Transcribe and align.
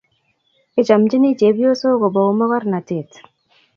Kichomchini 0.73 1.29
chepyosok 1.39 1.95
kobou 2.01 2.29
mokornatet 2.39 3.09